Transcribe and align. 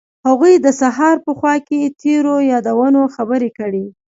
هغوی 0.27 0.53
د 0.59 0.67
سهار 0.81 1.15
په 1.25 1.31
خوا 1.39 1.55
کې 1.67 1.93
تیرو 2.01 2.35
یادونو 2.51 3.01
خبرې 3.15 3.49
کړې. 3.57 3.85